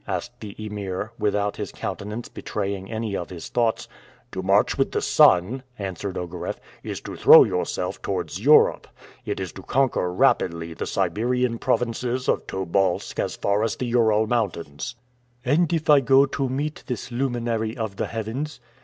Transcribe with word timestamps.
asked 0.07 0.39
the 0.39 0.55
Emir, 0.57 1.11
without 1.19 1.57
his 1.57 1.71
countenance 1.73 2.27
betraying 2.27 2.89
any 2.89 3.15
of 3.15 3.29
his 3.29 3.49
thoughts. 3.49 3.87
"To 4.31 4.41
march 4.41 4.75
with 4.75 4.93
the 4.93 4.99
sun," 4.99 5.61
answered 5.77 6.17
Ogareff, 6.17 6.57
"is 6.81 6.99
to 7.01 7.15
throw 7.15 7.43
yourself 7.43 8.01
towards 8.01 8.39
Europe; 8.43 8.87
it 9.27 9.39
is 9.39 9.51
to 9.51 9.61
conquer 9.61 10.11
rapidly 10.11 10.73
the 10.73 10.87
Siberian 10.87 11.59
provinces 11.59 12.27
of 12.27 12.47
Tobolsk 12.47 13.19
as 13.19 13.35
far 13.35 13.63
as 13.63 13.75
the 13.75 13.85
Ural 13.85 14.25
Mountains." 14.25 14.95
"And 15.45 15.71
if 15.71 15.87
I 15.87 15.99
go 15.99 16.25
to 16.25 16.49
meet 16.49 16.83
this 16.87 17.11
luminary 17.11 17.77
of 17.77 17.97
the 17.97 18.07
heavens?" 18.07 18.59